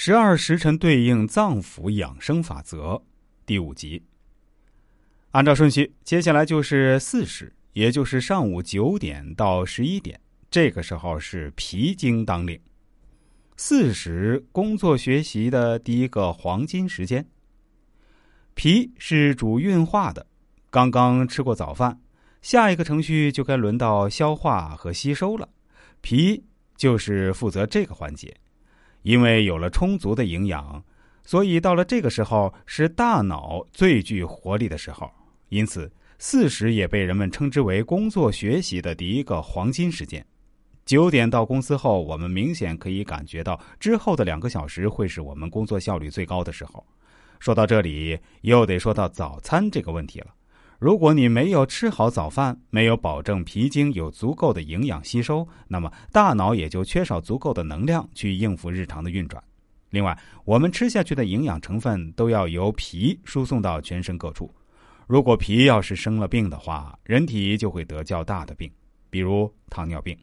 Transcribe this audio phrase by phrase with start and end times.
[0.00, 3.02] 十二时辰对应脏腑养生法则
[3.44, 4.00] 第五集。
[5.32, 10.20] 按照顺序，接下来就是巳时，也就是上午九点到十一点，
[10.52, 12.56] 这个时候是脾经当令。
[13.56, 17.26] 巳时，工作学习的第一个黄金时间。
[18.54, 20.24] 脾是主运化的，
[20.70, 22.00] 刚刚吃过早饭，
[22.40, 25.48] 下一个程序就该轮到消化和吸收了，
[26.00, 26.44] 脾
[26.76, 28.32] 就是负责这个环节。
[29.08, 30.84] 因为有了充足的营养，
[31.24, 35.10] 所以到了这个时候是大脑最具活力的时候。
[35.48, 40.22] 因此，四时也被人们称之为工作学习的第一个黄金时间。
[40.84, 46.84] 九点到公司后，我们明显可以感觉到之后的两个小时会是我们工作效率最高的时候。
[47.38, 50.26] 说到这里，又得说到早餐这个问题了。
[50.78, 59.42] 如果你没有吃好早饭，没有保证脾经有足够的营养吸收，那么大脑也就缺少足够的能量去应付日常的运转。
[59.90, 64.48] 另外，我们吃下去的营养成分都要由脾输送到全身各处。
[65.08, 68.70] 如果脾要是生了病的话，人体就会得较大的病，
[69.10, 70.16] 比如糖尿病。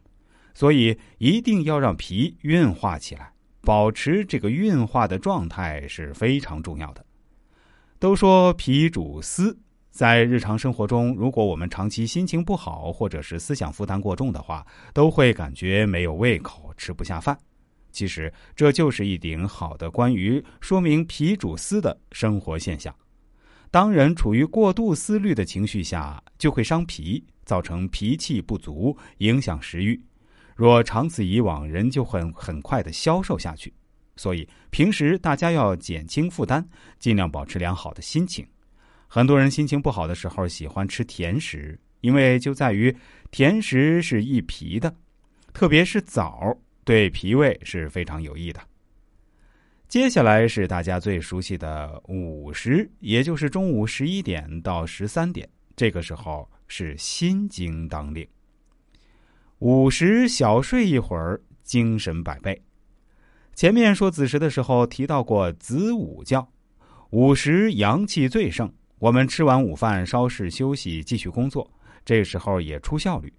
[0.54, 3.30] 所以，一定要让脾运化起来，
[3.60, 7.06] 保持这个运化的状态是非常重要的。
[8.00, 9.60] 都说脾主思。
[9.96, 17.38] 在日常生活中，如果我们长期心情不好，或者是思想负担过重的话，都会感觉没有胃口，吃不下饭。
[17.94, 22.94] 其实这就是一顶好的关于说明脾主思的生活现象。
[23.72, 29.98] 当人处于过度思虑的情绪下，就会伤脾，造成脾气不足，影响食欲。
[30.58, 33.74] 若长此以往，人就会很快的消瘦下去。
[34.18, 36.68] 所以平时大家要减轻负担，
[37.00, 38.46] 尽量保持良好的心情。
[39.08, 42.96] 很多人心情不好的时候喜欢吃甜食，因为就在于
[43.32, 44.94] 甜食是益脾的，
[45.54, 48.62] 特别是枣对脾胃是非常有益的。
[49.88, 58.28] 接下来是大家最熟悉的午时，也就是中午十一点到十三点，这个时候是心经当令。
[59.60, 62.62] 午时小睡一会儿，精神百倍。
[63.54, 66.52] 前面说子时的时候提到过子午觉，
[67.12, 68.74] 午时阳气最盛。
[68.98, 71.70] 我们吃完午饭，稍事休息，继续工作，
[72.06, 73.32] 这时候也出效率。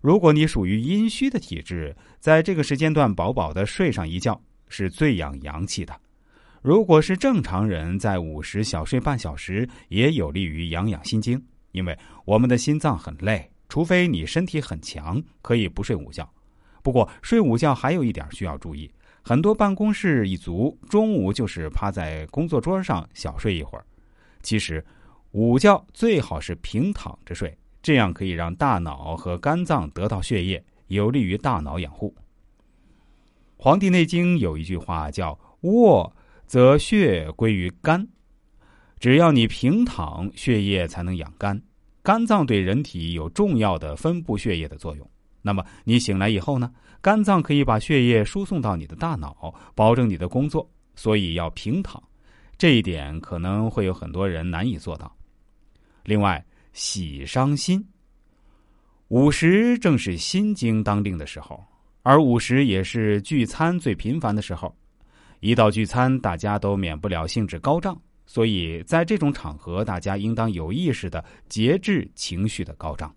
[0.00, 4.38] 如果你属于阴虚的体质，在这个时间段饱饱的睡上一觉，
[4.68, 5.98] 是最养阳气的。
[6.62, 11.40] 如果是正常人，在午时小睡半小时，也有利于养养心经。
[11.70, 16.28] 因为我们的心脏很累，除非你身体很强，可以不睡午觉。
[16.82, 18.90] 不过睡午觉还有一点需要注意，
[19.22, 23.84] 很多办公室一族中午就是趴在工作桌上小睡一会儿，
[24.42, 24.84] 其实。
[25.34, 32.14] 午觉最好是平躺着睡，这样可以让大脑和肝脏得到血液，有利于大脑养护。
[33.56, 36.14] 《黄帝内经》有一句话叫“卧
[36.46, 38.06] 则血归于肝”，
[39.00, 41.60] 只要你平躺，血液才能养肝。
[42.00, 45.10] 肝脏对人体有重要的分布血液的作用。
[45.42, 46.72] 那么你醒来以后呢？
[47.02, 50.70] 肝脏可以把血液输送到你的大脑，保证你的工作。
[50.94, 52.00] 所以要平躺，
[52.56, 55.12] 这一点可能会有很多人难以做到。
[56.04, 57.84] 另外，喜伤心。
[59.08, 61.62] 午时正是心经当令的时候，
[62.02, 64.74] 而午时也是聚餐最频繁的时候。
[65.40, 73.14] 一到聚餐，大家都免不了兴致高涨，所以在这种场合，大家应当有意识的节制情绪的高涨。